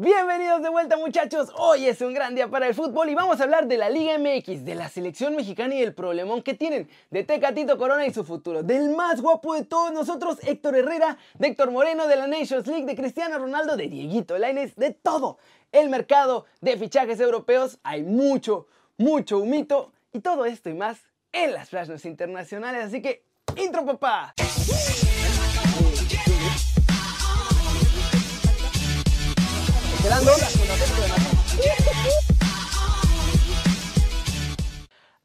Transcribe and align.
Bienvenidos 0.00 0.62
de 0.62 0.68
vuelta 0.68 0.96
muchachos, 0.96 1.48
hoy 1.56 1.88
es 1.88 2.00
un 2.02 2.14
gran 2.14 2.32
día 2.36 2.46
para 2.46 2.68
el 2.68 2.74
fútbol 2.76 3.08
y 3.08 3.16
vamos 3.16 3.40
a 3.40 3.42
hablar 3.42 3.66
de 3.66 3.76
la 3.76 3.90
Liga 3.90 4.16
MX, 4.16 4.64
de 4.64 4.76
la 4.76 4.88
selección 4.88 5.34
mexicana 5.34 5.74
y 5.74 5.82
el 5.82 5.92
problemón 5.92 6.42
que 6.42 6.54
tienen, 6.54 6.88
de 7.10 7.24
Tecatito 7.24 7.76
Corona 7.76 8.06
y 8.06 8.14
su 8.14 8.22
futuro, 8.22 8.62
del 8.62 8.90
más 8.90 9.20
guapo 9.20 9.54
de 9.54 9.64
todos 9.64 9.90
nosotros, 9.90 10.38
Héctor 10.44 10.76
Herrera, 10.76 11.18
de 11.36 11.48
Héctor 11.48 11.72
Moreno, 11.72 12.06
de 12.06 12.14
la 12.14 12.28
Nations 12.28 12.68
League, 12.68 12.86
de 12.86 12.94
Cristiano 12.94 13.40
Ronaldo, 13.40 13.76
de 13.76 13.88
Dieguito 13.88 14.38
Lainez, 14.38 14.76
de 14.76 14.92
todo. 14.92 15.38
El 15.72 15.88
mercado 15.88 16.46
de 16.60 16.76
fichajes 16.76 17.18
europeos, 17.18 17.80
hay 17.82 18.04
mucho, 18.04 18.68
mucho 18.98 19.38
humito 19.38 19.92
y 20.12 20.20
todo 20.20 20.44
esto 20.44 20.70
y 20.70 20.74
más 20.74 21.00
en 21.32 21.52
las 21.52 21.70
flashes 21.70 22.04
internacionales, 22.04 22.84
así 22.84 23.02
que 23.02 23.24
intro 23.56 23.84
papá. 23.84 24.32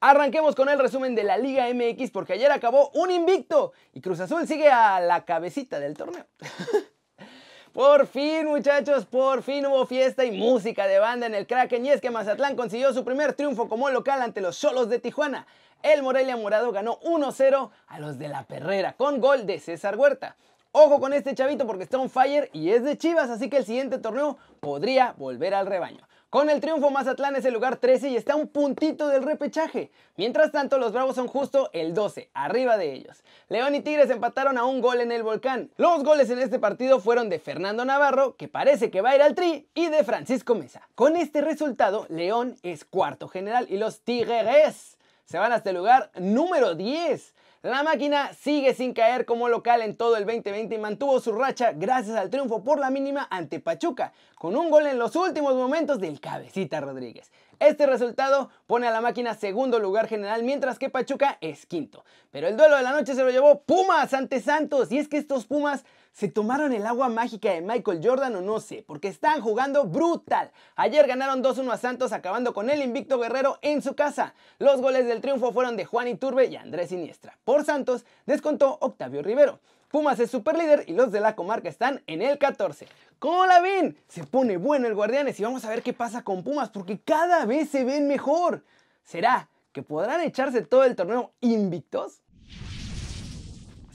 Arranquemos 0.01 0.55
con 0.55 0.67
el 0.67 0.77
resumen 0.77 1.15
de 1.15 1.23
la 1.23 1.37
Liga 1.37 1.67
MX 1.73 2.11
porque 2.11 2.33
ayer 2.33 2.51
acabó 2.51 2.89
un 2.93 3.09
invicto 3.09 3.71
y 3.93 4.01
Cruz 4.01 4.19
Azul 4.19 4.45
sigue 4.45 4.69
a 4.69 4.99
la 4.99 5.23
cabecita 5.23 5.79
del 5.79 5.95
torneo. 5.95 6.25
Por 7.71 8.07
fin, 8.07 8.45
muchachos, 8.45 9.05
por 9.05 9.41
fin 9.41 9.65
hubo 9.65 9.87
fiesta 9.87 10.25
y 10.25 10.37
música 10.37 10.85
de 10.85 10.99
banda 10.99 11.25
en 11.25 11.33
el 11.33 11.47
Kraken 11.47 11.83
y 11.85 11.89
es 11.89 12.01
que 12.01 12.11
Mazatlán 12.11 12.55
consiguió 12.55 12.93
su 12.93 13.03
primer 13.03 13.33
triunfo 13.33 13.67
como 13.67 13.89
local 13.89 14.21
ante 14.21 14.41
los 14.41 14.57
Solos 14.57 14.89
de 14.89 14.99
Tijuana. 14.99 15.47
El 15.81 16.03
Morelia 16.03 16.37
Morado 16.37 16.71
ganó 16.71 16.99
1-0 16.99 17.71
a 17.87 17.99
los 17.99 18.19
de 18.19 18.27
la 18.27 18.43
Perrera 18.43 18.93
con 18.93 19.19
gol 19.19 19.47
de 19.47 19.59
César 19.59 19.95
Huerta. 19.95 20.35
Ojo 20.75 20.99
con 20.99 21.13
este 21.13 21.35
chavito 21.35 21.67
porque 21.67 21.83
está 21.83 21.99
on 21.99 22.09
fire 22.09 22.49
y 22.51 22.71
es 22.71 22.83
de 22.83 22.97
Chivas, 22.97 23.29
así 23.29 23.47
que 23.47 23.57
el 23.57 23.63
siguiente 23.63 23.99
torneo 23.99 24.39
podría 24.59 25.13
volver 25.19 25.53
al 25.53 25.67
rebaño. 25.67 26.07
Con 26.31 26.49
el 26.49 26.61
triunfo 26.61 26.89
Mazatlán 26.89 27.35
es 27.35 27.45
el 27.45 27.53
lugar 27.53 27.77
13 27.77 28.09
y 28.09 28.15
está 28.15 28.35
un 28.35 28.47
puntito 28.47 29.07
del 29.07 29.21
repechaje. 29.21 29.91
Mientras 30.17 30.51
tanto, 30.51 30.79
los 30.79 30.91
Bravos 30.91 31.15
son 31.15 31.27
justo 31.27 31.69
el 31.73 31.93
12, 31.93 32.31
arriba 32.33 32.75
de 32.77 32.91
ellos. 32.91 33.23
León 33.49 33.75
y 33.75 33.81
Tigres 33.81 34.09
empataron 34.09 34.57
a 34.57 34.65
un 34.65 34.81
gol 34.81 34.99
en 35.01 35.11
el 35.11 35.21
volcán. 35.21 35.69
Los 35.77 36.03
goles 36.03 36.31
en 36.31 36.39
este 36.39 36.57
partido 36.57 36.99
fueron 36.99 37.29
de 37.29 37.37
Fernando 37.37 37.85
Navarro, 37.85 38.35
que 38.35 38.47
parece 38.47 38.89
que 38.89 39.01
va 39.01 39.11
a 39.11 39.15
ir 39.15 39.21
al 39.21 39.35
tri, 39.35 39.67
y 39.75 39.89
de 39.89 40.03
Francisco 40.03 40.55
Mesa. 40.55 40.81
Con 40.95 41.17
este 41.17 41.41
resultado, 41.41 42.07
León 42.09 42.55
es 42.63 42.83
cuarto 42.83 43.27
general 43.27 43.67
y 43.69 43.77
los 43.77 44.01
Tigres 44.01 44.97
se 45.25 45.37
van 45.37 45.51
hasta 45.51 45.69
el 45.69 45.75
lugar 45.75 46.09
número 46.15 46.73
10. 46.73 47.33
La 47.63 47.81
máquina 47.81 48.33
sigue 48.33 48.73
sin 48.73 48.93
caer 48.93 49.23
como 49.23 49.47
local 49.47 49.81
en 49.83 49.95
todo 49.95 50.17
el 50.17 50.25
2020 50.25 50.75
y 50.75 50.77
mantuvo 50.77 51.21
su 51.21 51.31
racha 51.31 51.71
gracias 51.71 52.17
al 52.17 52.29
triunfo 52.29 52.61
por 52.61 52.77
la 52.77 52.89
mínima 52.89 53.25
ante 53.31 53.61
Pachuca, 53.61 54.11
con 54.35 54.57
un 54.57 54.69
gol 54.69 54.85
en 54.85 54.99
los 54.99 55.15
últimos 55.15 55.55
momentos 55.55 55.97
del 56.01 56.19
cabecita 56.19 56.81
Rodríguez. 56.81 57.31
Este 57.59 57.85
resultado 57.85 58.49
pone 58.67 58.85
a 58.85 58.91
la 58.91 58.99
máquina 58.99 59.33
segundo 59.33 59.79
lugar 59.79 60.09
general 60.09 60.43
mientras 60.43 60.77
que 60.77 60.89
Pachuca 60.89 61.37
es 61.39 61.65
quinto. 61.65 62.03
Pero 62.31 62.49
el 62.49 62.57
duelo 62.57 62.75
de 62.75 62.83
la 62.83 62.91
noche 62.91 63.15
se 63.15 63.23
lo 63.23 63.29
llevó 63.29 63.61
Pumas 63.61 64.13
ante 64.13 64.41
Santos 64.41 64.91
y 64.91 64.97
es 64.97 65.07
que 65.07 65.15
estos 65.15 65.45
Pumas 65.45 65.85
se 66.13 66.27
tomaron 66.27 66.73
el 66.73 66.85
agua 66.85 67.09
mágica 67.09 67.51
de 67.51 67.61
Michael 67.61 67.99
Jordan 68.03 68.35
o 68.35 68.41
no 68.41 68.59
sé, 68.59 68.83
porque 68.87 69.07
están 69.07 69.41
jugando 69.41 69.85
brutal. 69.85 70.51
Ayer 70.75 71.07
ganaron 71.07 71.43
2-1 71.43 71.71
a 71.71 71.77
Santos 71.77 72.13
acabando 72.13 72.53
con 72.53 72.69
el 72.69 72.83
invicto 72.83 73.19
guerrero 73.19 73.57
en 73.63 73.81
su 73.81 73.95
casa. 73.95 74.35
Los 74.59 74.79
goles 74.79 75.07
del 75.07 75.21
triunfo 75.21 75.51
fueron 75.51 75.75
de 75.75 75.85
Juan 75.85 76.07
Iturbe 76.07 76.45
y 76.45 76.55
Andrés 76.55 76.89
Siniestra. 76.89 77.37
Por 77.43 77.65
Santos 77.65 78.05
descontó 78.27 78.77
Octavio 78.79 79.23
Rivero. 79.23 79.59
Pumas 79.89 80.19
es 80.19 80.29
super 80.29 80.55
líder 80.55 80.85
y 80.87 80.93
los 80.93 81.11
de 81.11 81.19
la 81.19 81.35
comarca 81.35 81.67
están 81.67 82.03
en 82.05 82.21
el 82.21 82.37
14. 82.37 82.87
¿Cómo 83.17 83.45
la 83.47 83.59
ven? 83.59 83.97
Se 84.07 84.23
pone 84.23 84.57
bueno 84.57 84.87
el 84.87 84.95
Guardianes 84.95 85.39
y 85.39 85.43
vamos 85.43 85.65
a 85.65 85.69
ver 85.69 85.81
qué 85.81 85.93
pasa 85.93 86.23
con 86.23 86.43
Pumas 86.43 86.69
porque 86.69 86.99
cada 86.99 87.45
vez 87.45 87.69
se 87.69 87.83
ven 87.83 88.07
mejor. 88.07 88.63
¿Será 89.03 89.49
que 89.71 89.81
podrán 89.81 90.21
echarse 90.21 90.61
todo 90.61 90.83
el 90.83 90.95
torneo 90.95 91.31
invictos? 91.41 92.21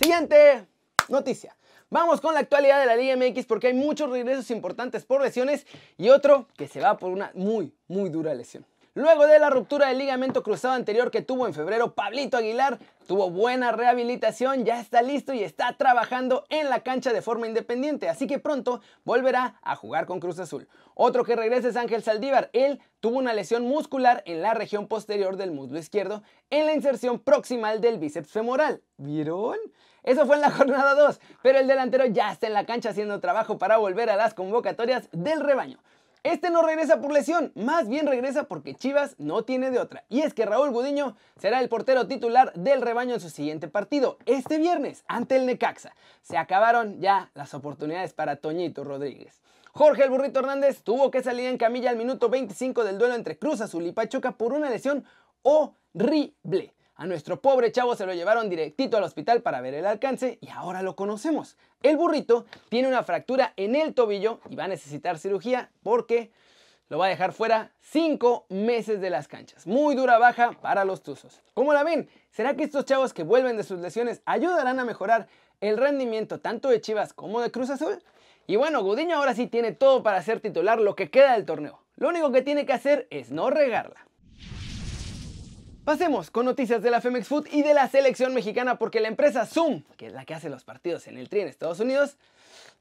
Siguiente 0.00 0.66
noticia. 1.08 1.57
Vamos 1.90 2.20
con 2.20 2.34
la 2.34 2.40
actualidad 2.40 2.80
de 2.80 2.86
la 2.86 2.96
Liga 2.96 3.16
MX 3.16 3.46
porque 3.46 3.68
hay 3.68 3.74
muchos 3.74 4.10
regresos 4.10 4.50
importantes 4.50 5.06
por 5.06 5.22
lesiones 5.22 5.66
y 5.96 6.10
otro 6.10 6.46
que 6.58 6.68
se 6.68 6.80
va 6.80 6.98
por 6.98 7.10
una 7.10 7.30
muy, 7.34 7.72
muy 7.86 8.10
dura 8.10 8.34
lesión. 8.34 8.66
Luego 8.98 9.28
de 9.28 9.38
la 9.38 9.48
ruptura 9.48 9.86
del 9.86 9.98
ligamento 9.98 10.42
cruzado 10.42 10.74
anterior 10.74 11.12
que 11.12 11.22
tuvo 11.22 11.46
en 11.46 11.54
febrero, 11.54 11.94
Pablito 11.94 12.36
Aguilar 12.36 12.80
tuvo 13.06 13.30
buena 13.30 13.70
rehabilitación, 13.70 14.64
ya 14.64 14.80
está 14.80 15.02
listo 15.02 15.32
y 15.32 15.44
está 15.44 15.72
trabajando 15.76 16.46
en 16.48 16.68
la 16.68 16.80
cancha 16.80 17.12
de 17.12 17.22
forma 17.22 17.46
independiente, 17.46 18.08
así 18.08 18.26
que 18.26 18.40
pronto 18.40 18.80
volverá 19.04 19.54
a 19.62 19.76
jugar 19.76 20.06
con 20.06 20.18
Cruz 20.18 20.40
Azul. 20.40 20.66
Otro 20.96 21.22
que 21.22 21.36
regresa 21.36 21.68
es 21.68 21.76
Ángel 21.76 22.02
Saldívar, 22.02 22.50
él 22.52 22.80
tuvo 22.98 23.18
una 23.18 23.34
lesión 23.34 23.62
muscular 23.62 24.24
en 24.26 24.42
la 24.42 24.52
región 24.54 24.88
posterior 24.88 25.36
del 25.36 25.52
muslo 25.52 25.78
izquierdo 25.78 26.24
en 26.50 26.66
la 26.66 26.74
inserción 26.74 27.20
proximal 27.20 27.80
del 27.80 27.98
bíceps 28.00 28.32
femoral. 28.32 28.82
¿Vieron? 28.96 29.58
Eso 30.02 30.26
fue 30.26 30.34
en 30.34 30.42
la 30.42 30.50
jornada 30.50 30.96
2, 30.96 31.20
pero 31.40 31.60
el 31.60 31.68
delantero 31.68 32.04
ya 32.06 32.32
está 32.32 32.48
en 32.48 32.52
la 32.52 32.66
cancha 32.66 32.90
haciendo 32.90 33.20
trabajo 33.20 33.58
para 33.58 33.76
volver 33.76 34.10
a 34.10 34.16
las 34.16 34.34
convocatorias 34.34 35.08
del 35.12 35.38
rebaño. 35.38 35.78
Este 36.28 36.50
no 36.50 36.60
regresa 36.60 37.00
por 37.00 37.10
lesión, 37.10 37.52
más 37.54 37.88
bien 37.88 38.06
regresa 38.06 38.44
porque 38.44 38.74
Chivas 38.74 39.14
no 39.16 39.44
tiene 39.44 39.70
de 39.70 39.78
otra. 39.78 40.04
Y 40.10 40.20
es 40.20 40.34
que 40.34 40.44
Raúl 40.44 40.72
Gudiño 40.72 41.16
será 41.40 41.58
el 41.58 41.70
portero 41.70 42.06
titular 42.06 42.52
del 42.52 42.82
rebaño 42.82 43.14
en 43.14 43.20
su 43.20 43.30
siguiente 43.30 43.66
partido, 43.66 44.18
este 44.26 44.58
viernes, 44.58 45.04
ante 45.08 45.36
el 45.36 45.46
Necaxa. 45.46 45.94
Se 46.20 46.36
acabaron 46.36 47.00
ya 47.00 47.30
las 47.32 47.54
oportunidades 47.54 48.12
para 48.12 48.36
Toñito 48.36 48.84
Rodríguez. 48.84 49.40
Jorge 49.72 50.04
el 50.04 50.10
Burrito 50.10 50.40
Hernández 50.40 50.82
tuvo 50.82 51.10
que 51.10 51.22
salir 51.22 51.46
en 51.46 51.56
camilla 51.56 51.88
al 51.88 51.96
minuto 51.96 52.28
25 52.28 52.84
del 52.84 52.98
duelo 52.98 53.14
entre 53.14 53.38
Cruz 53.38 53.62
Azul 53.62 53.86
y 53.86 53.92
Pachuca 53.92 54.32
por 54.32 54.52
una 54.52 54.68
lesión 54.68 55.06
horrible. 55.40 56.74
A 57.00 57.06
nuestro 57.06 57.40
pobre 57.40 57.70
chavo 57.70 57.94
se 57.94 58.06
lo 58.06 58.12
llevaron 58.12 58.50
directito 58.50 58.96
al 58.96 59.04
hospital 59.04 59.40
para 59.40 59.60
ver 59.60 59.72
el 59.72 59.86
alcance 59.86 60.36
y 60.40 60.48
ahora 60.48 60.82
lo 60.82 60.96
conocemos. 60.96 61.56
El 61.80 61.96
burrito 61.96 62.44
tiene 62.70 62.88
una 62.88 63.04
fractura 63.04 63.52
en 63.56 63.76
el 63.76 63.94
tobillo 63.94 64.40
y 64.50 64.56
va 64.56 64.64
a 64.64 64.68
necesitar 64.68 65.16
cirugía 65.16 65.70
porque 65.84 66.32
lo 66.88 66.98
va 66.98 67.06
a 67.06 67.10
dejar 67.10 67.32
fuera 67.32 67.70
5 67.82 68.46
meses 68.48 69.00
de 69.00 69.10
las 69.10 69.28
canchas. 69.28 69.64
Muy 69.64 69.94
dura 69.94 70.18
baja 70.18 70.50
para 70.60 70.84
los 70.84 71.04
Tuzos. 71.04 71.40
¿Cómo 71.54 71.72
la 71.72 71.84
ven? 71.84 72.08
¿Será 72.32 72.56
que 72.56 72.64
estos 72.64 72.84
chavos 72.84 73.14
que 73.14 73.22
vuelven 73.22 73.56
de 73.56 73.62
sus 73.62 73.78
lesiones 73.78 74.20
ayudarán 74.24 74.80
a 74.80 74.84
mejorar 74.84 75.28
el 75.60 75.76
rendimiento 75.76 76.40
tanto 76.40 76.68
de 76.68 76.80
Chivas 76.80 77.12
como 77.12 77.40
de 77.40 77.52
Cruz 77.52 77.70
Azul? 77.70 78.02
Y 78.48 78.56
bueno, 78.56 78.82
Gudiño 78.82 79.14
ahora 79.14 79.36
sí 79.36 79.46
tiene 79.46 79.70
todo 79.70 80.02
para 80.02 80.20
ser 80.20 80.40
titular 80.40 80.80
lo 80.80 80.96
que 80.96 81.10
queda 81.10 81.34
del 81.34 81.46
torneo. 81.46 81.80
Lo 81.94 82.08
único 82.08 82.32
que 82.32 82.42
tiene 82.42 82.66
que 82.66 82.72
hacer 82.72 83.06
es 83.10 83.30
no 83.30 83.50
regarla. 83.50 84.07
Pasemos 85.88 86.30
con 86.30 86.44
noticias 86.44 86.82
de 86.82 86.90
la 86.90 87.00
Femex 87.00 87.28
Food 87.28 87.46
y 87.50 87.62
de 87.62 87.72
la 87.72 87.88
selección 87.88 88.34
mexicana 88.34 88.76
porque 88.76 89.00
la 89.00 89.08
empresa 89.08 89.46
Zoom, 89.46 89.84
que 89.96 90.08
es 90.08 90.12
la 90.12 90.26
que 90.26 90.34
hace 90.34 90.50
los 90.50 90.62
partidos 90.62 91.06
en 91.06 91.16
el 91.16 91.30
Tri 91.30 91.40
en 91.40 91.48
Estados 91.48 91.80
Unidos, 91.80 92.18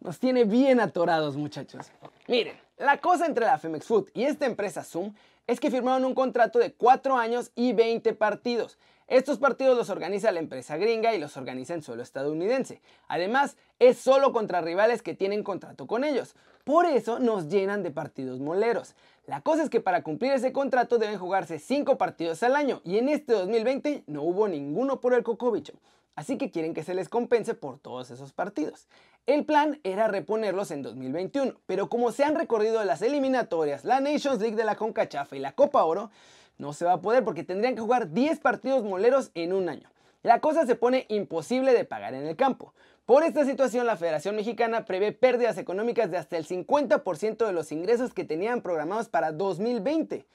nos 0.01 0.19
tiene 0.19 0.43
bien 0.43 0.81
atorados 0.81 1.37
muchachos. 1.37 1.85
Miren, 2.27 2.59
la 2.77 2.97
cosa 2.97 3.25
entre 3.25 3.45
la 3.45 3.59
Femex 3.59 3.85
Food 3.85 4.09
y 4.13 4.25
esta 4.25 4.45
empresa 4.45 4.83
Zoom 4.83 5.13
es 5.47 5.61
que 5.61 5.71
firmaron 5.71 6.03
un 6.03 6.13
contrato 6.13 6.59
de 6.59 6.73
4 6.73 7.15
años 7.15 7.51
y 7.55 7.71
20 7.71 8.11
partidos. 8.11 8.77
Estos 9.07 9.37
partidos 9.37 9.77
los 9.77 9.89
organiza 9.89 10.29
la 10.33 10.39
empresa 10.39 10.75
gringa 10.75 11.15
y 11.15 11.17
los 11.17 11.37
organiza 11.37 11.75
en 11.75 11.83
suelo 11.83 12.03
estadounidense. 12.03 12.81
Además, 13.07 13.55
es 13.79 13.99
solo 13.99 14.33
contra 14.33 14.59
rivales 14.59 15.01
que 15.01 15.13
tienen 15.13 15.43
contrato 15.43 15.87
con 15.87 16.03
ellos. 16.03 16.35
Por 16.67 16.85
eso 16.85 17.19
nos 17.19 17.47
llenan 17.47 17.81
de 17.81 17.91
partidos 17.91 18.41
moleros. 18.41 18.93
La 19.25 19.39
cosa 19.39 19.63
es 19.63 19.69
que 19.69 19.79
para 19.79 20.03
cumplir 20.03 20.33
ese 20.33 20.51
contrato 20.51 20.97
deben 20.97 21.17
jugarse 21.17 21.59
5 21.59 21.97
partidos 21.97 22.43
al 22.43 22.57
año 22.57 22.81
y 22.83 22.97
en 22.97 23.07
este 23.07 23.31
2020 23.31 24.03
no 24.07 24.23
hubo 24.23 24.49
ninguno 24.49 24.99
por 24.99 25.13
el 25.13 25.23
cocobicho. 25.23 25.71
Así 26.17 26.37
que 26.37 26.51
quieren 26.51 26.73
que 26.73 26.83
se 26.83 26.93
les 26.93 27.07
compense 27.07 27.53
por 27.53 27.79
todos 27.79 28.11
esos 28.11 28.33
partidos. 28.33 28.89
El 29.27 29.45
plan 29.45 29.79
era 29.85 30.09
reponerlos 30.09 30.71
en 30.71 30.81
2021, 30.81 31.53
pero 31.67 31.87
como 31.87 32.11
se 32.11 32.25
han 32.25 32.35
recorrido 32.35 32.83
las 32.83 33.01
eliminatorias, 33.01 33.85
la 33.85 34.01
Nations 34.01 34.41
League 34.41 34.57
de 34.57 34.65
la 34.65 34.75
CONCACHAF 34.75 35.31
y 35.31 35.39
la 35.39 35.53
Copa 35.53 35.85
Oro, 35.85 36.11
no 36.57 36.73
se 36.73 36.83
va 36.83 36.91
a 36.91 37.01
poder 37.01 37.23
porque 37.23 37.45
tendrían 37.45 37.75
que 37.75 37.81
jugar 37.81 38.11
10 38.11 38.41
partidos 38.41 38.83
moleros 38.83 39.31
en 39.35 39.53
un 39.53 39.69
año. 39.69 39.89
La 40.21 40.41
cosa 40.41 40.65
se 40.65 40.75
pone 40.75 41.05
imposible 41.07 41.73
de 41.73 41.85
pagar 41.85 42.13
en 42.13 42.27
el 42.27 42.35
campo. 42.35 42.73
Por 43.07 43.23
esta 43.23 43.45
situación, 43.45 43.85
la 43.85 43.95
Federación 43.95 44.35
Mexicana 44.35 44.83
prevé 44.83 45.13
pérdidas 45.13 45.57
económicas 45.57 46.11
de 46.11 46.17
hasta 46.17 46.35
el 46.35 46.45
50% 46.45 47.45
de 47.45 47.53
los 47.53 47.71
ingresos 47.71 48.13
que 48.13 48.25
tenían 48.25 48.61
programados 48.61 49.07
para 49.07 49.31
2020. 49.31 50.25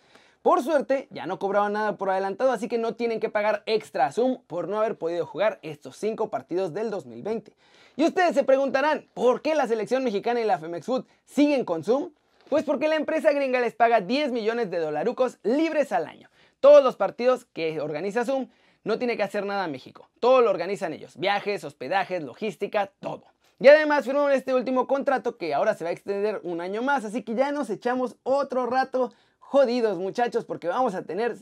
Por 0.41 0.63
suerte, 0.63 1.07
ya 1.11 1.27
no 1.27 1.39
cobraban 1.39 1.75
nada 1.75 1.99
por 1.99 2.09
adelantado, 2.09 2.51
así 2.51 2.69
que 2.69 2.79
no 2.79 2.95
tienen 2.95 3.21
que 3.21 3.29
pagar 3.29 3.63
extra 3.67 4.07
a 4.07 4.13
Zoom 4.13 4.39
por 4.47 4.69
no 4.69 4.79
haber 4.79 4.97
podido 4.97 5.27
jugar 5.27 5.59
estos 5.61 5.99
5 5.99 6.31
partidos 6.31 6.73
del 6.73 6.89
2020. 6.89 7.53
Y 7.97 8.07
ustedes 8.07 8.35
se 8.35 8.43
preguntarán, 8.43 9.07
¿por 9.13 9.43
qué 9.43 9.55
la 9.55 9.67
selección 9.67 10.03
mexicana 10.03 10.41
y 10.41 10.45
la 10.45 10.59
Femex 10.59 10.87
Food 10.87 11.05
siguen 11.27 11.67
con 11.67 11.85
Zoom? 11.85 12.13
Pues 12.49 12.65
porque 12.65 12.89
la 12.89 12.97
empresa 12.97 13.33
gringa 13.33 13.61
les 13.61 13.75
paga 13.75 14.01
10 14.01 14.33
millones 14.33 14.71
de 14.71 14.79
dolarucos 14.79 15.39
libres 15.43 15.93
al 15.93 16.07
año. 16.07 16.31
Todos 16.61 16.83
los 16.83 16.97
partidos 16.97 17.45
que 17.53 17.83
organiza 17.83 18.25
Zoom 18.25 18.49
no 18.85 18.99
tiene 18.99 19.17
que 19.17 19.23
hacer 19.23 19.45
nada 19.45 19.67
México. 19.69 20.09
Todo 20.21 20.41
lo 20.41 20.51
organizan 20.51 20.93
ellos. 20.93 21.17
Viajes, 21.17 21.65
hospedajes, 21.65 22.23
logística, 22.23 22.93
todo. 23.01 23.25
Y 23.59 23.69
además 23.69 24.05
firmaron 24.05 24.33
este 24.33 24.55
último 24.55 24.87
contrato 24.87 25.37
que 25.37 25.55
ahora 25.55 25.75
se 25.75 25.85
va 25.85 25.91
a 25.91 25.93
extender 25.93 26.41
un 26.43 26.61
año 26.61 26.83
más, 26.83 27.05
así 27.05 27.23
que 27.23 27.35
ya 27.35 27.53
nos 27.53 27.71
echamos 27.71 28.17
otro 28.25 28.67
rato 28.67 29.13
jodidos 29.39 29.99
muchachos 29.99 30.45
porque 30.45 30.67
vamos 30.67 30.95
a 30.95 31.05
tener 31.05 31.37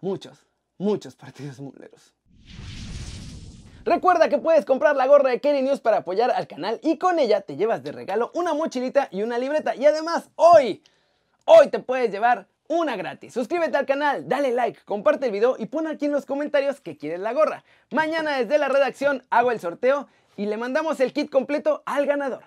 muchos, 0.00 0.46
muchos 0.78 1.16
partidos 1.16 1.60
muleros. 1.60 2.14
Recuerda 3.84 4.28
que 4.28 4.38
puedes 4.38 4.64
comprar 4.64 4.96
la 4.96 5.06
gorra 5.06 5.30
de 5.30 5.40
Kenny 5.40 5.62
News 5.62 5.80
para 5.80 5.98
apoyar 5.98 6.30
al 6.30 6.48
canal 6.48 6.80
y 6.82 6.96
con 6.98 7.18
ella 7.18 7.42
te 7.42 7.56
llevas 7.56 7.82
de 7.82 7.92
regalo 7.92 8.30
una 8.34 8.54
mochilita 8.54 9.08
y 9.12 9.22
una 9.22 9.38
libreta. 9.38 9.76
Y 9.76 9.84
además, 9.84 10.30
hoy, 10.34 10.82
hoy 11.44 11.68
te 11.68 11.78
puedes 11.78 12.10
llevar 12.10 12.48
una 12.68 12.96
gratis. 12.96 13.32
Suscríbete 13.32 13.76
al 13.76 13.86
canal, 13.86 14.28
dale 14.28 14.52
like, 14.52 14.80
comparte 14.84 15.26
el 15.26 15.32
video 15.32 15.56
y 15.58 15.66
pon 15.66 15.86
aquí 15.86 16.06
en 16.06 16.12
los 16.12 16.26
comentarios 16.26 16.80
que 16.80 16.96
quieres 16.96 17.20
la 17.20 17.32
gorra. 17.32 17.64
Mañana 17.90 18.38
desde 18.38 18.58
la 18.58 18.68
redacción 18.68 19.22
hago 19.30 19.50
el 19.50 19.60
sorteo 19.60 20.08
y 20.36 20.46
le 20.46 20.56
mandamos 20.56 21.00
el 21.00 21.12
kit 21.12 21.30
completo 21.30 21.82
al 21.86 22.06
ganador. 22.06 22.44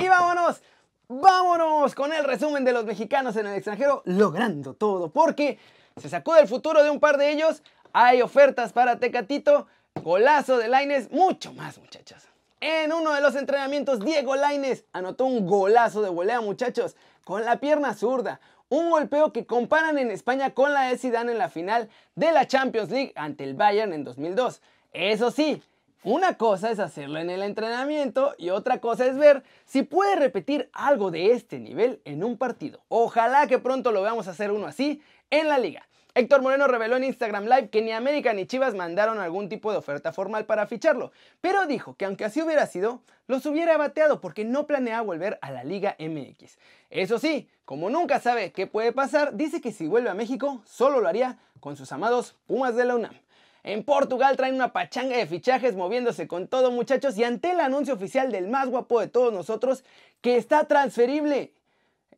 Y 0.00 0.08
vámonos, 0.08 0.62
vámonos 1.08 1.94
con 1.94 2.12
el 2.12 2.24
resumen 2.24 2.64
de 2.64 2.72
los 2.72 2.84
mexicanos 2.84 3.36
en 3.36 3.46
el 3.46 3.54
extranjero 3.54 4.02
logrando 4.04 4.74
todo 4.74 5.10
porque 5.10 5.58
se 5.96 6.08
sacó 6.08 6.34
del 6.34 6.48
futuro 6.48 6.82
de 6.82 6.90
un 6.90 7.00
par 7.00 7.18
de 7.18 7.30
ellos. 7.30 7.62
Hay 7.92 8.22
ofertas 8.22 8.72
para 8.72 8.98
Tecatito 8.98 9.66
Golazo 9.94 10.58
de 10.58 10.68
Laines, 10.68 11.10
mucho 11.12 11.52
más 11.52 11.78
muchachos. 11.78 12.24
En 12.60 12.92
uno 12.92 13.12
de 13.12 13.20
los 13.20 13.36
entrenamientos, 13.36 14.00
Diego 14.00 14.36
Laines 14.36 14.84
anotó 14.92 15.26
un 15.26 15.46
golazo 15.46 16.00
de 16.02 16.08
volea 16.08 16.40
muchachos, 16.40 16.96
con 17.22 17.44
la 17.44 17.60
pierna 17.60 17.94
zurda. 17.94 18.40
Un 18.68 18.90
golpeo 18.90 19.32
que 19.32 19.46
comparan 19.46 19.98
en 19.98 20.10
España 20.10 20.50
con 20.54 20.72
la 20.72 20.88
de 20.88 20.98
Zidane 20.98 21.32
en 21.32 21.38
la 21.38 21.48
final 21.48 21.88
de 22.14 22.32
la 22.32 22.46
Champions 22.46 22.90
League 22.90 23.12
ante 23.14 23.44
el 23.44 23.54
Bayern 23.54 23.92
en 23.92 24.04
2002. 24.04 24.62
Eso 24.92 25.30
sí, 25.30 25.62
una 26.04 26.36
cosa 26.36 26.70
es 26.70 26.78
hacerlo 26.78 27.18
en 27.18 27.30
el 27.30 27.42
entrenamiento 27.42 28.34
y 28.36 28.50
otra 28.50 28.78
cosa 28.78 29.06
es 29.06 29.16
ver 29.16 29.42
si 29.64 29.82
puede 29.82 30.16
repetir 30.16 30.68
algo 30.74 31.10
de 31.10 31.32
este 31.32 31.58
nivel 31.58 32.02
en 32.04 32.22
un 32.22 32.36
partido. 32.36 32.80
Ojalá 32.88 33.46
que 33.46 33.58
pronto 33.58 33.90
lo 33.90 34.02
veamos 34.02 34.28
hacer 34.28 34.52
uno 34.52 34.66
así 34.66 35.02
en 35.30 35.48
la 35.48 35.58
liga. 35.58 35.88
Héctor 36.16 36.42
Moreno 36.42 36.68
reveló 36.68 36.96
en 36.96 37.04
Instagram 37.04 37.46
Live 37.46 37.70
que 37.70 37.82
ni 37.82 37.90
América 37.90 38.32
ni 38.34 38.46
Chivas 38.46 38.74
mandaron 38.74 39.18
algún 39.18 39.48
tipo 39.48 39.72
de 39.72 39.78
oferta 39.78 40.12
formal 40.12 40.44
para 40.44 40.66
ficharlo, 40.66 41.10
pero 41.40 41.66
dijo 41.66 41.96
que 41.96 42.04
aunque 42.04 42.24
así 42.24 42.40
hubiera 42.40 42.66
sido, 42.66 43.02
los 43.26 43.46
hubiera 43.46 43.76
bateado 43.78 44.20
porque 44.20 44.44
no 44.44 44.66
planea 44.66 45.00
volver 45.00 45.38
a 45.42 45.50
la 45.50 45.64
Liga 45.64 45.96
MX. 45.98 46.58
Eso 46.90 47.18
sí, 47.18 47.48
como 47.64 47.90
nunca 47.90 48.20
sabe 48.20 48.52
qué 48.52 48.68
puede 48.68 48.92
pasar, 48.92 49.34
dice 49.34 49.60
que 49.60 49.72
si 49.72 49.88
vuelve 49.88 50.10
a 50.10 50.14
México 50.14 50.62
solo 50.66 51.00
lo 51.00 51.08
haría 51.08 51.38
con 51.58 51.76
sus 51.76 51.90
amados 51.90 52.36
Pumas 52.46 52.76
de 52.76 52.84
la 52.84 52.94
UNAM. 52.94 53.23
En 53.64 53.82
Portugal 53.82 54.36
traen 54.36 54.56
una 54.56 54.74
pachanga 54.74 55.16
de 55.16 55.26
fichajes 55.26 55.74
moviéndose 55.74 56.28
con 56.28 56.48
todo 56.48 56.70
muchachos 56.70 57.16
y 57.16 57.24
ante 57.24 57.52
el 57.52 57.60
anuncio 57.60 57.94
oficial 57.94 58.30
del 58.30 58.46
más 58.48 58.68
guapo 58.68 59.00
de 59.00 59.08
todos 59.08 59.32
nosotros 59.32 59.84
que 60.20 60.36
está 60.36 60.64
transferible. 60.64 61.50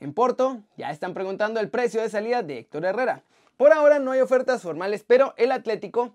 En 0.01 0.13
Porto 0.13 0.63
ya 0.77 0.91
están 0.91 1.15
preguntando 1.15 1.61
el 1.61 1.71
precio 1.71 2.03
de 2.03 2.11
salida 2.11 2.43
de 2.43 2.59
Héctor 2.59 2.85
Herrera. 2.85 3.23
Por 3.57 3.73
ahora 3.73 4.01
no 4.01 4.11
hay 4.11 4.21
ofertas 4.21 4.61
formales, 4.61 5.05
pero 5.07 5.35
el 5.37 5.53
Atlético 5.53 6.13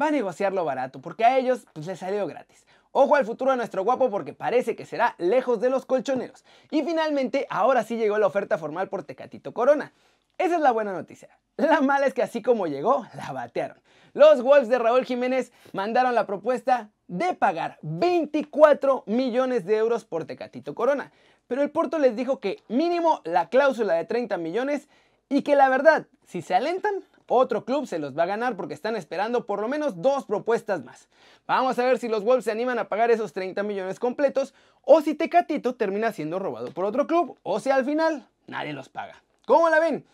va 0.00 0.08
a 0.08 0.10
negociarlo 0.10 0.66
barato 0.66 1.00
porque 1.00 1.24
a 1.24 1.38
ellos 1.38 1.66
pues, 1.72 1.86
les 1.86 1.98
salió 1.98 2.26
gratis. 2.26 2.66
Ojo 2.92 3.16
al 3.16 3.24
futuro 3.24 3.52
de 3.52 3.56
nuestro 3.56 3.84
guapo 3.84 4.10
porque 4.10 4.34
parece 4.34 4.76
que 4.76 4.84
será 4.84 5.14
lejos 5.16 5.62
de 5.62 5.70
los 5.70 5.86
colchoneros. 5.86 6.44
Y 6.70 6.82
finalmente, 6.82 7.46
ahora 7.48 7.84
sí 7.84 7.96
llegó 7.96 8.18
la 8.18 8.26
oferta 8.26 8.58
formal 8.58 8.90
por 8.90 9.02
Tecatito 9.02 9.54
Corona. 9.54 9.94
Esa 10.38 10.56
es 10.56 10.60
la 10.60 10.72
buena 10.72 10.92
noticia. 10.92 11.28
La 11.56 11.80
mala 11.80 12.06
es 12.06 12.14
que 12.14 12.22
así 12.22 12.42
como 12.42 12.66
llegó, 12.66 13.06
la 13.14 13.32
batearon. 13.32 13.78
Los 14.12 14.42
Wolves 14.42 14.68
de 14.68 14.78
Raúl 14.78 15.04
Jiménez 15.04 15.52
mandaron 15.72 16.14
la 16.14 16.26
propuesta 16.26 16.90
de 17.06 17.34
pagar 17.34 17.78
24 17.82 19.04
millones 19.06 19.64
de 19.64 19.76
euros 19.76 20.04
por 20.04 20.24
Tecatito 20.24 20.74
Corona. 20.74 21.12
Pero 21.46 21.62
el 21.62 21.70
Porto 21.70 21.98
les 21.98 22.16
dijo 22.16 22.40
que 22.40 22.62
mínimo 22.68 23.20
la 23.24 23.48
cláusula 23.48 23.94
de 23.94 24.04
30 24.04 24.36
millones 24.38 24.88
y 25.28 25.42
que 25.42 25.56
la 25.56 25.68
verdad, 25.68 26.06
si 26.26 26.42
se 26.42 26.54
alentan, 26.54 27.04
otro 27.26 27.64
club 27.64 27.86
se 27.86 27.98
los 27.98 28.16
va 28.16 28.24
a 28.24 28.26
ganar 28.26 28.56
porque 28.56 28.74
están 28.74 28.96
esperando 28.96 29.46
por 29.46 29.60
lo 29.60 29.68
menos 29.68 30.02
dos 30.02 30.26
propuestas 30.26 30.84
más. 30.84 31.08
Vamos 31.46 31.78
a 31.78 31.84
ver 31.84 31.98
si 31.98 32.08
los 32.08 32.24
Wolves 32.24 32.44
se 32.44 32.50
animan 32.50 32.78
a 32.78 32.88
pagar 32.88 33.10
esos 33.10 33.32
30 33.32 33.62
millones 33.62 33.98
completos 33.98 34.54
o 34.82 35.00
si 35.00 35.14
Tecatito 35.14 35.74
termina 35.74 36.12
siendo 36.12 36.38
robado 36.38 36.70
por 36.72 36.84
otro 36.84 37.06
club 37.06 37.38
o 37.42 37.60
si 37.60 37.70
al 37.70 37.84
final 37.84 38.28
nadie 38.46 38.72
los 38.72 38.88
paga. 38.88 39.22
¿Cómo 39.46 39.68
la 39.70 39.80
ven? 39.80 40.04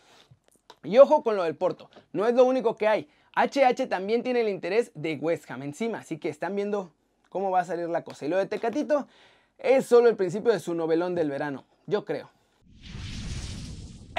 Y 0.83 0.97
ojo 0.97 1.23
con 1.23 1.35
lo 1.35 1.43
del 1.43 1.55
Porto, 1.55 1.89
no 2.11 2.27
es 2.27 2.33
lo 2.33 2.45
único 2.45 2.75
que 2.75 2.87
hay. 2.87 3.07
HH 3.35 3.87
también 3.87 4.23
tiene 4.23 4.41
el 4.41 4.49
interés 4.49 4.91
de 4.93 5.15
West 5.15 5.49
Ham 5.49 5.63
encima, 5.63 5.99
así 5.99 6.17
que 6.17 6.29
están 6.29 6.55
viendo 6.55 6.91
cómo 7.29 7.51
va 7.51 7.61
a 7.61 7.65
salir 7.65 7.87
la 7.87 8.03
cosa. 8.03 8.25
Y 8.25 8.29
lo 8.29 8.37
de 8.37 8.45
Tecatito 8.45 9.07
es 9.57 9.85
solo 9.85 10.09
el 10.09 10.15
principio 10.15 10.51
de 10.51 10.59
su 10.59 10.73
novelón 10.73 11.15
del 11.15 11.29
verano, 11.29 11.65
yo 11.85 12.03
creo. 12.03 12.29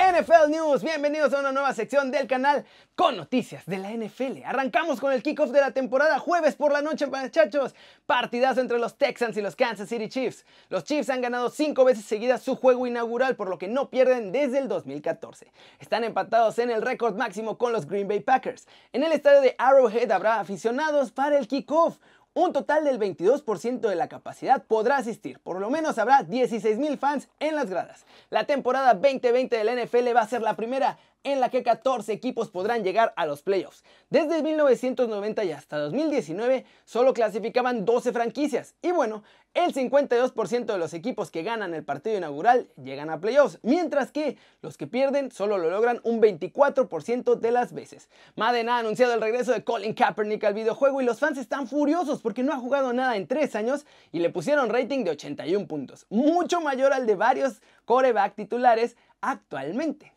NFL 0.03 0.51
News, 0.51 0.83
bienvenidos 0.83 1.33
a 1.33 1.39
una 1.39 1.53
nueva 1.53 1.73
sección 1.75 2.11
del 2.11 2.27
canal 2.27 2.65
con 2.97 3.17
noticias 3.17 3.65
de 3.67 3.79
la 3.79 3.93
NFL. 3.93 4.43
Arrancamos 4.45 4.99
con 4.99 5.13
el 5.13 5.23
kickoff 5.23 5.53
de 5.53 5.61
la 5.61 5.71
temporada 5.71 6.19
jueves 6.19 6.57
por 6.57 6.73
la 6.73 6.83
noche, 6.83 7.07
muchachos. 7.07 7.73
Partidazo 8.05 8.61
entre 8.61 8.81
los 8.81 8.99
Texans 8.99 9.37
y 9.37 9.43
los 9.43 9.55
Kansas 9.55 9.89
City 9.89 10.09
Chiefs. 10.09 10.45
Los 10.71 10.83
Chiefs 10.83 11.09
han 11.09 11.21
ganado 11.21 11.51
cinco 11.51 11.85
veces 11.85 12.05
seguidas 12.05 12.43
su 12.43 12.57
juego 12.57 12.89
inaugural, 12.89 13.37
por 13.37 13.49
lo 13.49 13.59
que 13.59 13.69
no 13.69 13.91
pierden 13.91 14.33
desde 14.33 14.59
el 14.59 14.67
2014. 14.67 15.53
Están 15.79 16.03
empatados 16.03 16.59
en 16.59 16.73
el 16.73 16.83
récord 16.83 17.15
máximo 17.15 17.57
con 17.57 17.73
los 17.73 17.87
Green 17.87 18.09
Bay 18.09 18.21
Packers. 18.21 18.67
En 18.93 19.05
el 19.05 19.13
estadio 19.13 19.41
de 19.41 19.55
Arrowhead 19.57 20.11
habrá 20.11 20.41
aficionados 20.41 21.13
para 21.13 21.39
el 21.39 21.47
kickoff. 21.47 21.99
Un 22.35 22.55
total 22.55 22.85
del 22.85 22.99
22% 22.99 23.81
de 23.81 23.95
la 23.95 24.09
capacidad 24.09 24.65
podrá 24.65 24.97
asistir, 24.97 25.39
por 25.41 25.61
lo 25.61 25.69
menos 25.69 25.99
habrá 25.99 26.23
16.000 26.23 26.97
fans 26.97 27.29
en 27.41 27.55
las 27.55 27.69
gradas. 27.69 28.07
La 28.31 28.45
temporada 28.45 28.95
2020 28.95 29.55
del 29.55 29.85
NFL 29.85 30.17
va 30.17 30.23
a 30.23 30.29
ser 30.29 30.41
la 30.41 30.57
primera 30.57 30.97
en 31.25 31.41
la 31.41 31.51
que 31.51 31.63
14 31.63 32.13
equipos 32.13 32.51
podrán 32.51 32.83
llegar 32.83 33.13
a 33.17 33.27
los 33.27 33.43
playoffs. 33.43 33.85
Desde 34.11 34.43
1990 34.43 35.45
y 35.45 35.53
hasta 35.53 35.79
2019 35.79 36.65
solo 36.85 37.15
clasificaban 37.15 37.85
12 37.85 38.13
franquicias 38.13 38.75
y 38.83 38.91
bueno, 38.91 39.23
el 39.55 39.75
52% 39.75 40.65
de 40.65 40.79
los 40.79 40.95
equipos 40.95 41.31
que 41.31 41.43
ganan 41.43 41.75
el 41.75 41.85
partido 41.85 42.17
inaugural 42.17 42.69
llegan 42.83 43.11
a 43.11 43.21
playoffs, 43.21 43.59
mientras 43.63 44.11
que 44.11 44.39
los 44.63 44.79
que 44.79 44.87
pierden 44.87 45.31
solo 45.31 45.59
lo 45.59 45.69
logran 45.69 46.01
un 46.05 46.23
24% 46.23 47.39
de 47.39 47.51
las 47.51 47.75
veces. 47.75 48.09
Madden 48.35 48.71
ha 48.71 48.79
anunciado 48.79 49.13
el 49.13 49.21
regreso 49.21 49.53
de 49.53 49.63
Colin 49.63 49.93
Kaepernick 49.93 50.43
al 50.45 50.55
videojuego 50.55 51.03
y 51.03 51.05
los 51.05 51.21
fans 51.21 51.37
están 51.37 51.69
furiosos 51.69 52.23
porque 52.23 52.43
no 52.43 52.55
ha 52.55 52.57
jugado 52.57 52.95
nada 52.95 53.17
en 53.17 53.27
3 53.27 53.55
años 53.57 53.85
y 54.11 54.21
le 54.21 54.31
pusieron 54.31 54.71
rating 54.71 55.05
de 55.05 55.11
81 55.11 55.67
puntos, 55.67 56.07
mucho 56.09 56.63
mayor 56.63 56.95
al 56.95 57.07
de 57.07 57.17
varios 57.17 57.61
coreback 57.85 58.35
titulares 58.35 58.97
actualmente. 59.21 60.13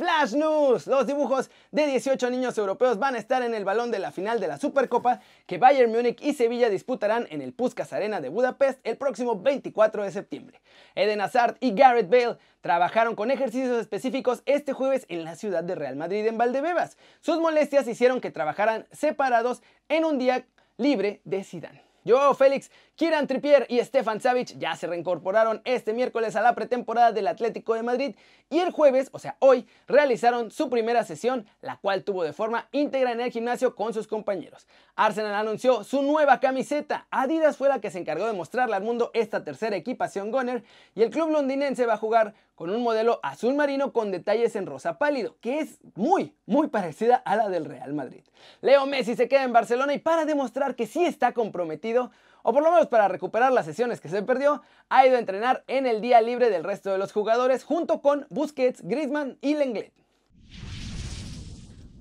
Flash 0.00 0.32
News. 0.32 0.86
Los 0.86 1.06
dibujos 1.06 1.50
de 1.72 1.86
18 1.86 2.30
niños 2.30 2.56
europeos 2.56 2.98
van 2.98 3.16
a 3.16 3.18
estar 3.18 3.42
en 3.42 3.52
el 3.52 3.66
balón 3.66 3.90
de 3.90 3.98
la 3.98 4.12
final 4.12 4.40
de 4.40 4.48
la 4.48 4.56
Supercopa 4.56 5.20
que 5.46 5.58
Bayern 5.58 5.92
Múnich 5.92 6.22
y 6.22 6.32
Sevilla 6.32 6.70
disputarán 6.70 7.26
en 7.28 7.42
el 7.42 7.52
Puskas 7.52 7.92
Arena 7.92 8.22
de 8.22 8.30
Budapest 8.30 8.80
el 8.84 8.96
próximo 8.96 9.38
24 9.38 10.02
de 10.02 10.10
septiembre. 10.10 10.62
Eden 10.94 11.20
Hazard 11.20 11.58
y 11.60 11.74
Gareth 11.74 12.08
Bale 12.08 12.38
trabajaron 12.62 13.14
con 13.14 13.30
ejercicios 13.30 13.78
específicos 13.78 14.42
este 14.46 14.72
jueves 14.72 15.04
en 15.10 15.22
la 15.22 15.36
ciudad 15.36 15.62
de 15.64 15.74
Real 15.74 15.96
Madrid 15.96 16.26
en 16.26 16.38
Valdebebas. 16.38 16.96
Sus 17.20 17.38
molestias 17.38 17.86
hicieron 17.86 18.22
que 18.22 18.30
trabajaran 18.30 18.86
separados 18.92 19.62
en 19.90 20.06
un 20.06 20.18
día 20.18 20.46
libre 20.78 21.20
de 21.24 21.44
Zidane. 21.44 21.89
Joao 22.06 22.34
Félix, 22.34 22.70
Kieran 22.96 23.26
Trippier 23.26 23.66
y 23.68 23.78
Stefan 23.80 24.20
Savic 24.20 24.58
ya 24.58 24.74
se 24.76 24.86
reincorporaron 24.86 25.60
este 25.64 25.92
miércoles 25.92 26.36
a 26.36 26.42
la 26.42 26.54
pretemporada 26.54 27.12
del 27.12 27.28
Atlético 27.28 27.74
de 27.74 27.82
Madrid 27.82 28.16
y 28.48 28.58
el 28.58 28.70
jueves, 28.70 29.08
o 29.12 29.18
sea 29.18 29.36
hoy, 29.38 29.66
realizaron 29.86 30.50
su 30.50 30.68
primera 30.70 31.04
sesión, 31.04 31.46
la 31.60 31.76
cual 31.76 32.04
tuvo 32.04 32.24
de 32.24 32.32
forma 32.32 32.68
íntegra 32.72 33.12
en 33.12 33.20
el 33.20 33.30
gimnasio 33.30 33.74
con 33.74 33.94
sus 33.94 34.06
compañeros. 34.06 34.66
Arsenal 34.96 35.34
anunció 35.34 35.84
su 35.84 36.02
nueva 36.02 36.40
camiseta, 36.40 37.06
Adidas 37.10 37.56
fue 37.56 37.68
la 37.68 37.80
que 37.80 37.90
se 37.90 37.98
encargó 37.98 38.26
de 38.26 38.32
mostrarle 38.32 38.76
al 38.76 38.82
mundo 38.82 39.10
esta 39.14 39.44
tercera 39.44 39.76
equipación 39.76 40.30
Goner 40.30 40.64
y 40.94 41.02
el 41.02 41.10
club 41.10 41.30
londinense 41.30 41.86
va 41.86 41.94
a 41.94 41.98
jugar 41.98 42.34
con 42.60 42.68
un 42.68 42.82
modelo 42.82 43.20
azul 43.22 43.54
marino 43.54 43.90
con 43.90 44.10
detalles 44.10 44.54
en 44.54 44.66
rosa 44.66 44.98
pálido, 44.98 45.38
que 45.40 45.60
es 45.60 45.78
muy, 45.94 46.36
muy 46.44 46.68
parecida 46.68 47.16
a 47.16 47.34
la 47.34 47.48
del 47.48 47.64
Real 47.64 47.94
Madrid. 47.94 48.22
Leo 48.60 48.84
Messi 48.84 49.16
se 49.16 49.28
queda 49.28 49.44
en 49.44 49.54
Barcelona 49.54 49.94
y 49.94 49.98
para 49.98 50.26
demostrar 50.26 50.74
que 50.76 50.86
sí 50.86 51.02
está 51.06 51.32
comprometido, 51.32 52.10
o 52.42 52.52
por 52.52 52.62
lo 52.62 52.70
menos 52.70 52.88
para 52.88 53.08
recuperar 53.08 53.50
las 53.50 53.64
sesiones 53.64 54.02
que 54.02 54.10
se 54.10 54.22
perdió, 54.22 54.60
ha 54.90 55.06
ido 55.06 55.16
a 55.16 55.20
entrenar 55.20 55.64
en 55.68 55.86
el 55.86 56.02
día 56.02 56.20
libre 56.20 56.50
del 56.50 56.62
resto 56.62 56.92
de 56.92 56.98
los 56.98 57.12
jugadores 57.12 57.64
junto 57.64 58.02
con 58.02 58.26
Busquets, 58.28 58.82
Griezmann 58.82 59.38
y 59.40 59.54
Lenglet. 59.54 59.94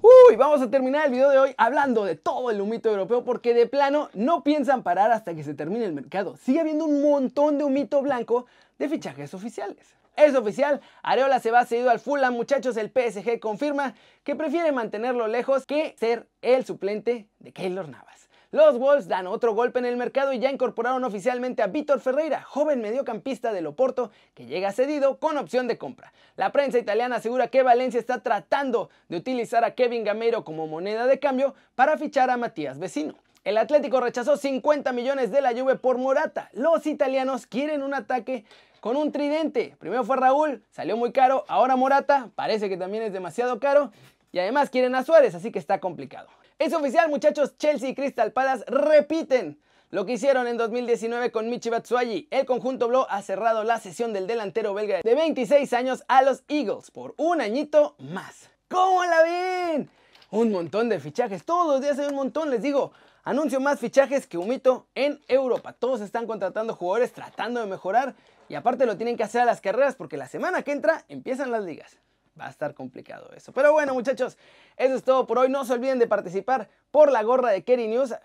Uy, 0.02 0.36
vamos 0.36 0.62
a 0.62 0.70
terminar 0.70 1.06
el 1.06 1.14
video 1.14 1.30
de 1.30 1.40
hoy 1.40 1.56
hablando 1.58 2.04
de 2.04 2.16
todo 2.16 2.52
el 2.52 2.60
humito 2.60 2.90
europeo 2.90 3.24
porque 3.24 3.54
de 3.54 3.66
plano 3.66 4.10
no 4.14 4.44
piensan 4.44 4.84
parar 4.84 5.14
hasta 5.14 5.34
que 5.34 5.46
se 5.46 5.54
termine 5.54 5.86
el 5.86 5.94
mercado. 5.94 6.36
Sigue 6.36 6.60
habiendo 6.60 6.84
un 6.84 7.02
montón 7.02 7.58
de 7.58 7.64
humito 7.64 8.02
blanco 8.02 8.46
de 8.78 8.90
fichajes 8.90 9.34
oficiales. 9.34 9.99
Es 10.20 10.36
oficial, 10.36 10.82
Areola 11.02 11.40
se 11.40 11.50
va 11.50 11.64
cedido 11.64 11.90
al 11.90 12.02
Fulham, 12.02 12.34
muchachos, 12.34 12.76
el 12.76 12.92
PSG 12.92 13.40
confirma 13.40 13.96
que 14.26 14.36
prefiere 14.36 14.74
mantenerlo 14.74 15.30
lejos 15.30 15.66
que 15.66 15.96
ser 15.98 16.28
el 16.42 16.66
suplente 16.66 17.30
de 17.40 17.54
Keylor 17.54 17.88
Navas. 17.88 18.28
Los 18.52 18.78
Wolves 18.78 19.08
dan 19.08 19.28
otro 19.28 19.56
golpe 19.56 19.80
en 19.80 19.86
el 19.86 19.96
mercado 19.96 20.34
y 20.34 20.40
ya 20.40 20.52
incorporaron 20.52 21.06
oficialmente 21.06 21.62
a 21.62 21.68
Víctor 21.68 22.02
Ferreira, 22.02 22.42
joven 22.42 22.82
mediocampista 22.82 23.54
del 23.54 23.68
Oporto 23.68 24.12
que 24.34 24.46
llega 24.46 24.74
cedido 24.74 25.20
con 25.20 25.38
opción 25.38 25.70
de 25.70 25.78
compra. 25.78 26.12
La 26.36 26.52
prensa 26.52 26.80
italiana 26.80 27.16
asegura 27.16 27.48
que 27.48 27.64
Valencia 27.64 27.98
está 27.98 28.22
tratando 28.22 28.90
de 29.08 29.16
utilizar 29.16 29.64
a 29.64 29.74
Kevin 29.74 30.04
Gameiro 30.04 30.44
como 30.44 30.68
moneda 30.68 31.08
de 31.08 31.20
cambio 31.20 31.56
para 31.76 31.98
fichar 31.98 32.30
a 32.30 32.36
Matías 32.36 32.78
Vecino. 32.78 33.16
El 33.46 33.58
Atlético 33.58 34.02
rechazó 34.02 34.36
50 34.36 34.92
millones 34.92 35.32
de 35.32 35.40
la 35.40 35.54
Juve 35.54 35.76
por 35.76 35.98
Morata. 35.98 36.50
Los 36.52 36.86
italianos 36.86 37.48
quieren 37.48 37.84
un 37.84 37.94
ataque 37.94 38.44
con 38.80 38.96
un 38.96 39.12
tridente. 39.12 39.76
Primero 39.80 40.04
fue 40.04 40.18
Raúl, 40.18 40.64
salió 40.70 40.98
muy 40.98 41.12
caro, 41.12 41.46
ahora 41.48 41.76
Morata, 41.76 42.32
parece 42.36 42.70
que 42.70 42.78
también 42.78 43.04
es 43.04 43.14
demasiado 43.14 43.60
caro. 43.60 43.92
Y 44.32 44.40
además 44.40 44.70
quieren 44.70 44.96
a 44.96 45.04
Suárez, 45.04 45.36
así 45.36 45.52
que 45.52 45.60
está 45.60 45.80
complicado. 45.80 46.28
Es 46.60 46.74
oficial, 46.74 47.10
muchachos, 47.10 47.58
Chelsea 47.58 47.90
y 47.90 47.96
Crystal 47.96 48.32
Palace 48.32 48.66
repiten 48.68 49.60
lo 49.92 50.06
que 50.06 50.14
hicieron 50.14 50.46
en 50.48 50.58
2019 50.58 51.32
con 51.32 51.50
Michi 51.50 51.70
Batshuayi. 51.70 52.28
El 52.30 52.46
conjunto 52.46 52.88
Blue 52.88 53.06
ha 53.10 53.22
cerrado 53.22 53.64
la 53.64 53.80
sesión 53.80 54.14
del 54.14 54.28
delantero 54.28 54.74
belga 54.74 55.02
de 55.04 55.16
26 55.16 55.74
años 55.74 56.04
a 56.08 56.22
los 56.22 56.44
Eagles 56.48 56.92
por 56.92 57.16
un 57.18 57.42
añito 57.42 57.96
más. 57.98 58.50
¿Cómo 58.68 59.04
la 59.04 59.24
ven? 59.24 59.90
Un 60.32 60.52
montón 60.52 60.90
de 60.90 61.00
fichajes, 61.00 61.44
todos 61.44 61.68
los 61.68 61.82
días 61.82 61.98
hay 61.98 62.08
un 62.08 62.16
montón, 62.16 62.52
les 62.52 62.62
digo. 62.62 62.92
Anuncio 63.24 63.60
más 63.60 63.80
fichajes 63.80 64.28
que 64.28 64.38
Humito 64.38 64.88
en 64.96 65.22
Europa. 65.28 65.74
Todos 65.74 66.02
están 66.02 66.26
contratando 66.26 66.76
jugadores 66.76 67.12
tratando 67.12 67.60
de 67.60 67.68
mejorar 67.68 68.16
y 68.50 68.56
aparte 68.56 68.86
lo 68.86 68.98
tienen 68.98 69.16
que 69.16 69.24
hacer 69.24 69.42
a 69.42 69.46
las 69.46 69.62
carreras 69.62 69.96
porque 69.96 70.18
la 70.18 70.28
semana 70.28 70.64
que 70.64 70.72
entra 70.72 71.06
empiezan 71.08 71.52
las 71.52 71.64
ligas 71.64 71.98
va 72.40 72.48
a 72.48 72.50
estar 72.50 72.74
complicado 72.74 73.30
eso. 73.36 73.52
Pero 73.52 73.72
bueno, 73.72 73.94
muchachos, 73.94 74.38
eso 74.78 74.96
es 74.96 75.04
todo 75.04 75.28
por 75.28 75.38
hoy. 75.38 75.50
No 75.50 75.66
se 75.66 75.74
olviden 75.74 76.00
de 76.00 76.08
participar 76.08 76.70
por 76.92 77.12
la 77.12 77.22
gorra 77.24 77.52
de 77.52 77.64
Kerry 77.64 77.88
News. 77.88 78.16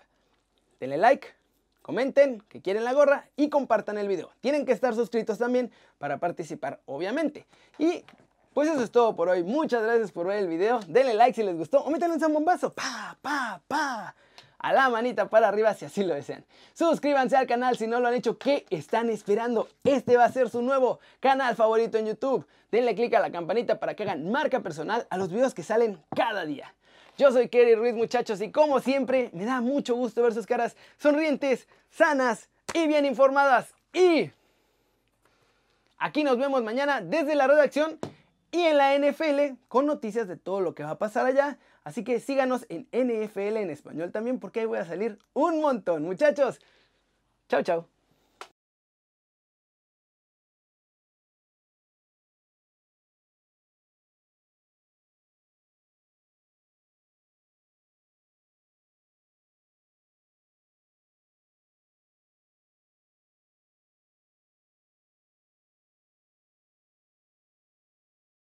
Denle 0.79 0.97
like, 0.97 1.27
comenten 1.81 2.41
que 2.49 2.61
quieren 2.61 2.83
la 2.83 2.93
gorra 2.93 3.27
y 3.35 3.49
compartan 3.49 3.97
el 3.97 4.07
video. 4.07 4.31
Tienen 4.41 4.65
que 4.65 4.71
estar 4.71 4.95
suscritos 4.95 5.37
también 5.37 5.71
para 5.97 6.17
participar, 6.17 6.79
obviamente. 6.85 7.45
Y 7.77 8.03
pues 8.53 8.69
eso 8.69 8.81
es 8.81 8.91
todo 8.91 9.15
por 9.15 9.29
hoy. 9.29 9.43
Muchas 9.43 9.83
gracias 9.83 10.11
por 10.11 10.27
ver 10.27 10.39
el 10.39 10.47
video. 10.47 10.79
Denle 10.87 11.13
like 11.13 11.35
si 11.35 11.43
les 11.43 11.57
gustó 11.57 11.83
o 11.83 11.89
métanle 11.91 12.15
un 12.15 12.21
zambombazo. 12.21 12.73
Pa, 12.73 13.17
pa, 13.21 13.61
pa 13.67 14.15
a 14.65 14.73
la 14.73 14.89
manita 14.89 15.29
para 15.29 15.47
arriba 15.47 15.75
si 15.75 15.85
así 15.85 16.03
lo 16.03 16.15
desean. 16.15 16.43
Suscríbanse 16.73 17.37
al 17.37 17.45
canal 17.45 17.77
si 17.77 17.85
no 17.85 17.99
lo 17.99 18.07
han 18.07 18.15
hecho. 18.15 18.39
¿Qué 18.39 18.65
están 18.71 19.11
esperando? 19.11 19.67
Este 19.83 20.17
va 20.17 20.25
a 20.25 20.31
ser 20.31 20.49
su 20.49 20.63
nuevo 20.63 20.99
canal 21.19 21.55
favorito 21.55 21.99
en 21.99 22.07
YouTube. 22.07 22.47
Denle 22.71 22.95
click 22.95 23.13
a 23.13 23.19
la 23.19 23.31
campanita 23.31 23.79
para 23.79 23.93
que 23.93 24.01
hagan 24.01 24.31
marca 24.31 24.61
personal 24.61 25.05
a 25.11 25.17
los 25.17 25.29
videos 25.29 25.53
que 25.53 25.61
salen 25.61 26.01
cada 26.15 26.47
día. 26.47 26.73
Yo 27.15 27.31
soy 27.31 27.47
Kerry 27.47 27.75
Ruiz 27.75 27.93
muchachos 27.93 28.41
y 28.41 28.51
como 28.51 28.79
siempre 28.79 29.29
me 29.33 29.45
da 29.45 29.61
mucho 29.61 29.93
gusto 29.93 30.23
ver 30.23 30.33
sus 30.33 30.47
caras 30.47 30.75
sonrientes, 30.97 31.67
sanas 31.91 32.49
y 32.73 32.87
bien 32.87 33.05
informadas. 33.05 33.71
Y 33.93 34.31
aquí 35.99 36.23
nos 36.23 36.39
vemos 36.39 36.63
mañana 36.63 37.01
desde 37.01 37.35
la 37.35 37.45
redacción 37.45 37.99
y 38.51 38.63
en 38.63 38.77
la 38.77 38.97
NFL 38.97 39.59
con 39.67 39.85
noticias 39.85 40.27
de 40.27 40.37
todo 40.37 40.59
lo 40.59 40.73
que 40.73 40.83
va 40.83 40.91
a 40.91 40.97
pasar 40.97 41.27
allá. 41.27 41.59
Así 41.85 42.03
que 42.03 42.19
síganos 42.19 42.65
en 42.67 42.87
NFL 42.91 43.57
en 43.57 43.69
español 43.69 44.11
también 44.11 44.39
porque 44.39 44.59
ahí 44.61 44.65
voy 44.65 44.79
a 44.79 44.85
salir 44.85 45.19
un 45.33 45.61
montón. 45.61 46.03
Muchachos, 46.03 46.59
chao, 47.47 47.63
chao. 47.63 47.94